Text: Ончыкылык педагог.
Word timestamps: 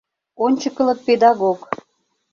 Ончыкылык 0.45 0.99
педагог. 1.07 1.59